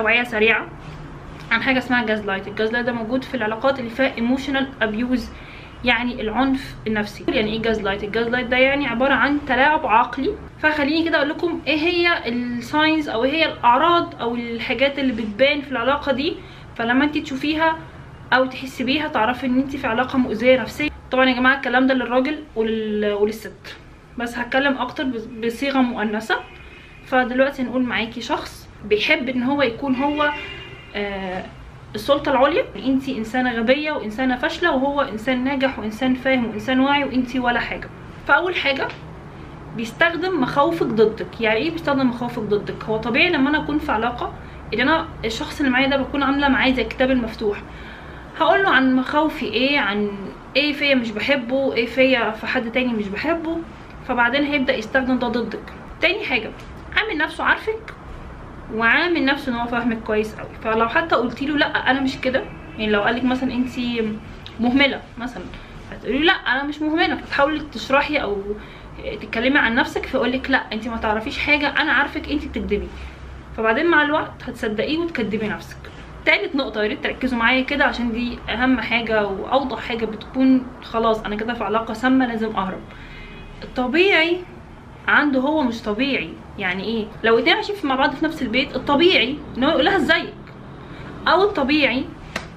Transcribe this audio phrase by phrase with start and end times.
[0.00, 0.66] توعيه سريعة
[1.50, 5.30] عن حاجة اسمها gaslight ال gaslight ده موجود في العلاقات اللي فيها emotional abuse
[5.84, 7.24] يعني العنف النفسي.
[7.28, 10.34] يعني إيه gaslight ال gaslight ده يعني عبارة عن تلاعب عقلي.
[10.58, 15.12] فخليني كده أقول لكم إيه هي ال signs أو إيه هي الأعراض أو الحاجات اللي
[15.12, 16.34] بتبان في العلاقة دي.
[16.76, 17.78] فلما انت تشوفيها
[18.32, 21.94] أو تحسي بيها تعرفي إن انت في علاقة مؤذية نفسيا طبعا يا جماعة الكلام ده
[21.94, 23.12] للراجل ولل...
[23.12, 23.76] وللست.
[24.18, 25.04] بس هتكلم أكتر
[25.44, 26.36] بصيغة مؤنثة.
[27.06, 30.30] فدلوقتي هنقول معاكي شخص بيحب إن هو يكون هو
[30.94, 31.44] آه
[31.94, 32.64] السلطة العليا.
[32.76, 37.88] انت إنسانة غبية وإنسانة فاشلة وهو إنسان ناجح وإنسان فاهم وإنسان واعي وانت ولا حاجة.
[38.26, 38.88] فأول حاجة
[39.76, 41.40] بيستخدم مخاوفك ضدك.
[41.40, 44.32] يعني إيه بيستخدم مخاوفك ضدك؟ هو طبيعي لما أنا أكون في علاقة
[44.74, 47.62] إن أنا الشخص اللي معايا ده بكون عاملة معاه زي الكتاب المفتوح.
[48.38, 50.10] هقول له عن مخاوفي إيه عن
[50.56, 53.56] إيه فيا مش بحبه إيه فيا في حد تاني مش بحبه.
[54.08, 55.72] فبعدين هيبدأ يستخدم ده ضدك.
[56.00, 56.50] تاني حاجة
[56.96, 57.94] عامل نفسه عارفك
[58.74, 62.42] وعامل نفسه إن هو فاهمك كويس قوي فلو حتى قلتي له لأ أنا مش كده.
[62.78, 63.68] يعني لو قالك مثلا انت
[64.60, 65.42] مهملة مثلا
[65.90, 67.16] فتقولي لأ أنا مش مهملة.
[67.16, 68.42] فتحاولي تشرحي أو
[69.20, 72.88] تتكلمي عن نفسك فيقول لك لأ انت ما تعرفيش حاجة أنا عارفك انت بتكدبي
[73.56, 75.76] فبعدين مع الوقت هتصدقيه وتكدبي نفسك.
[76.24, 81.20] تالت نقطة يا ريت تركزوا معايا كده عشان دي أهم حاجة وأوضح حاجة بتكون خلاص
[81.22, 82.80] أنا كده في علاقة سامة لازم أهرب.
[83.62, 84.40] الطبيعي
[85.08, 86.30] عنده هو مش طبيعي.
[86.58, 89.96] يعني إيه؟ لو اتنين عايشين مع بعض في نفس البيت الطبيعي إن هو يقول لها
[89.96, 90.34] إزيك.
[91.28, 92.04] أو الطبيعي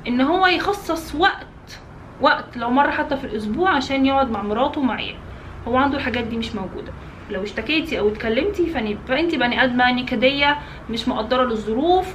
[0.08, 1.80] إن هو يخصص وقت
[2.22, 5.18] وقت لو مرة حتى في الأسبوع عشان يقعد مع مراته ومع عياله.
[5.68, 6.92] هو عنده الحاجات دي مش موجودة.
[7.30, 8.66] لو اشتكيتي أو اتكلمتي
[9.08, 10.58] فانت بني آدمة نكدية
[10.90, 12.14] مش مقدرة للظروف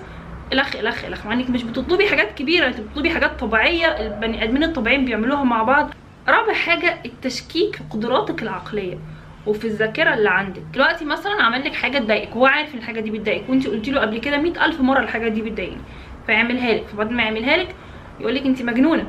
[0.53, 4.65] الخ الخ الخ مع إنك مش بتطلبي حاجات كبيرة أنت بتطلبي حاجات طبيعية البني آدمين
[4.65, 5.91] الطبيعيين بيعملوها مع بعض.
[6.29, 8.99] رابع حاجة التشكيك في قدراتك العقلية.
[9.47, 10.63] وفي الذاكرة اللي عندك.
[10.75, 14.01] دلوقتي مثلا عمل لك حاجة تضايقك هو عارف إن الحاجة دي بتضايقك وأنت قلتي له
[14.01, 15.81] قبل كده مئة ألف مرة الحاجة دي بتضايقني
[16.27, 16.87] فيعملها لك.
[16.87, 17.75] فبعد ما يعملها لك
[18.21, 19.07] يقول لك أنت مجنونة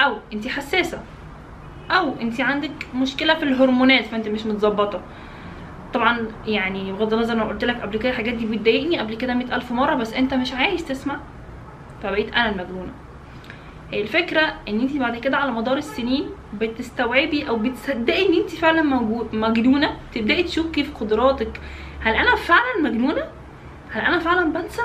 [0.00, 1.02] أو أنت حساسة
[1.90, 5.00] أو أنت عندك مشكلة في الهرمونات فأنت مش متظبطة.
[5.94, 9.56] طبعا يعني بغض النظر أنا قلت لك قبل كده الحاجات دي بتضايقني قبل كده مئة
[9.56, 11.20] ألف مرة بس أنت مش عايز تسمع
[12.02, 12.92] فبقيت أنا المجنونة.
[13.92, 18.82] الفكرة إن انت بعد كده على مدار السنين بتستوعبي أو بتصدقي إن انت فعلا
[19.32, 19.96] مجنونة.
[20.14, 21.60] تبدأي تشكي في قدراتك.
[22.00, 23.24] هل أنا فعلا مجنونة؟
[23.90, 24.82] هل أنا فعلا بنسى؟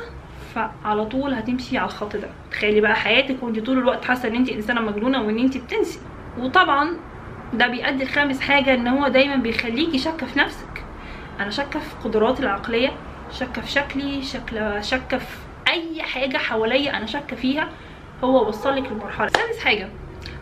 [0.56, 2.30] فعلى طول هتمشي على الخط ده.
[2.52, 6.00] تخيلي بقى حياتك وانت طول الوقت حاسة إن انت إنسانة مجنونة وإن انت بتنسي.
[6.40, 6.98] وطبعا
[7.54, 10.84] ده بيؤدي لخامس حاجة إن هو دايما بيخليكي شاكة في نفسك.
[11.40, 12.92] أنا شاكة في قدراتي العقلية
[13.32, 17.70] شاكة في شكلي شاكة في أي حاجة حواليا أنا شاكة فيها.
[18.24, 19.90] هو وصلك للمرحله خامس حاجة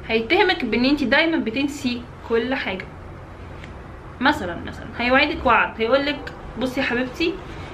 [0.08, 2.86] هيتهمك بإن انت دايما بتنسي كل حاجة.
[4.20, 5.82] مثلا مثلا هيوعدك وعد.
[5.82, 7.34] هيقول لك بصي يا حبيبتي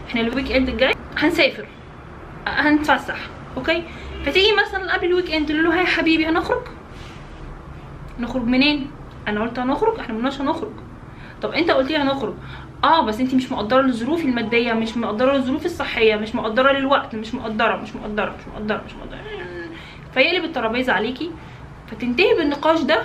[0.09, 1.65] إحنا ال weekend الجاي هنسافر
[2.47, 3.17] هنتفسح.
[3.57, 3.83] Okay؟
[4.25, 6.61] فتيجي مثلا قبل ال weekend تقول له hi حبيبي هنخرج
[8.19, 8.91] نخرج منين؟
[9.27, 10.71] أنا قلت هنخرج إحنا مقلناش هنخرج
[11.41, 12.33] طب أنت قلت لي هنخرج
[12.83, 17.33] آه بس انت مش مقدرة للظروف المادية مش مقدرة للظروف الصحية مش مقدرة للوقت مش
[17.35, 19.19] مقدرة مش مقدرة مش مقدرة مش مقدرة.
[20.13, 21.31] فيقلب الترابيزة عليكي
[21.87, 23.01] فتنتهي بالنقاش ده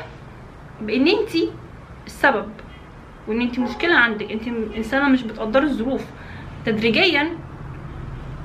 [0.81, 1.31] بإن انت
[2.07, 2.49] السبب
[3.29, 6.05] وإن انت مشكلة عندك انت إنسانة مش بتقدري الظروف.
[6.67, 7.31] تدريجيا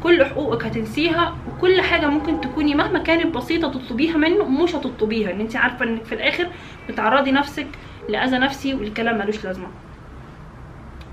[0.03, 5.31] كل حقوقك هتنسيها وكل حاجة ممكن تكوني مهما كانت بسيطة تطلبيها منه مش هتطلبيها.
[5.31, 6.47] إن انت عارفة إنك في الآخر
[6.89, 7.67] بتعرضي نفسك
[8.09, 9.67] لأذى نفسي والكلام ملوش لازمة.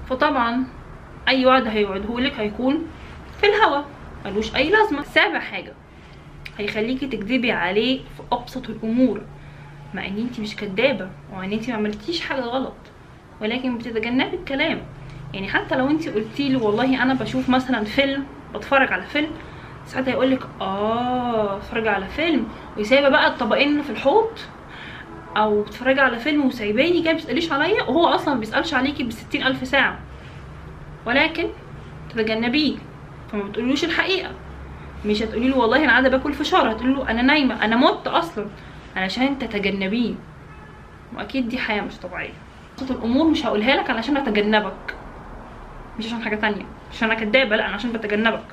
[0.09, 0.65] فطبعا
[1.29, 2.87] أي وعد هيوعدهولك هيكون
[3.41, 3.83] في الهوا
[4.27, 5.03] ملوش أي لازمة.
[5.03, 5.73] سابع حاجة.
[6.61, 9.23] هيخليكي تكذبي عليه في أبسط الأمور.
[9.95, 12.75] مع إن انت مش كدابة وان انت ما عملتيش حاجة غلط.
[13.41, 14.83] ولكن بتتجنبي الكلام.
[15.35, 19.31] يعني حتى لو انت قلتي له والله أنا بشوف مثلا فيلم بتفرج على فيلم
[19.87, 22.47] ساعتها يقول لك آه بتفرج على فيلم.
[22.79, 24.31] وسايبه بقى الطبقين في الحوض
[25.37, 29.67] أو بتتفرجي على فيلم وسايباني كده بتسأليش عليا وهو أصلا ما بيسألش عليكي ب ألف
[29.67, 29.99] ساعة.
[31.07, 31.49] ولكن
[32.11, 32.77] تتجنبيه.
[33.33, 34.31] فما بتقولوش الحقيقة.
[35.07, 38.47] مش هتقولي له والله أنا قاعدة باكل فشار هتقولي له أنا نايمة أنا مت أصلا
[38.97, 40.15] علشان تتجنبيه.
[41.17, 42.33] وأكيد دي حياة مش طبيعية.
[42.91, 44.95] الأمور مش هقولها لك علشان أتجنبك.
[45.99, 46.65] مش عشان حاجة تانية.
[46.93, 48.45] مش أنا كدابة لأ أنا عشان بتجنبك.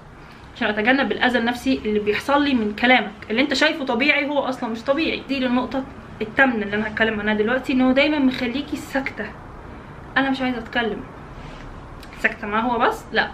[0.55, 3.11] عشان أتجنب الأذى النفسي اللي بيحصل لي من كلامك.
[3.29, 5.23] اللي أنت شايفه طبيعي هو أصلا مش طبيعي.
[5.27, 5.83] دي النقطة
[6.21, 9.25] الثامنه اللي أنا هتكلم عنها دلوقتي ان هو دايما مخليكي ساكتة.
[10.17, 11.03] أنا مش عايزة أتكلم.
[12.19, 13.31] ساكتة معاه هو بس؟ لأ.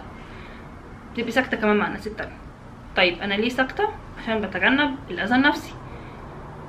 [1.16, 2.43] تبقي ساكتة كمان مع الناس التانية.
[2.96, 3.88] طيب أنا ليه ساكتة؟
[4.22, 5.74] عشان بتجنب الأذى النفسي.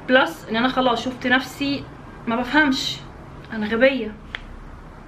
[0.08, 1.84] plus إن أنا خلاص شفت نفسي
[2.28, 2.98] ما بفهمش.
[3.54, 4.12] أنا غبية.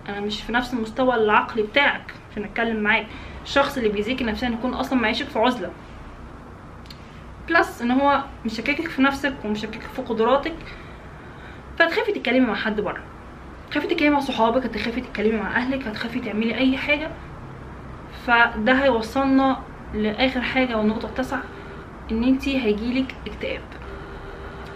[0.10, 2.14] أنا مش في نفس المستوى العقلي بتاعك.
[2.32, 3.08] عشان اتكلم معاك.
[3.44, 5.72] الشخص اللي بيأذيكي نفسيا يكون أصلا معيشك في عزلة.
[7.48, 10.56] plus إن هو مشككك في نفسك ومشككك في قدراتك.
[11.80, 13.04] فتخافي تتكلمي مع حد بره.
[13.72, 14.66] تخافي تتكلمي مع صحابك.
[14.66, 15.88] هتخافي تتكلمي مع أهلك.
[15.88, 17.10] هتخافي تعملي أي حاجة.
[18.28, 19.58] فده هيوصلنا
[19.94, 21.44] لآخر حاجة والنقطة التاسعة
[22.12, 23.62] إن أنتي هيجيلك اكتئاب.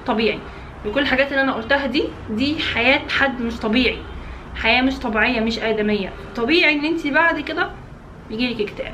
[0.06, 0.40] طبيعي.
[0.86, 3.98] بكل الحاجات اللي أنا قلتها دي دي حياة حد مش طبيعي.
[4.56, 6.14] حياة مش طبيعية مش آدمية.
[6.36, 7.70] طبيعي إن أنتي بعد كده
[8.30, 8.90] يجيلك اكتئاب.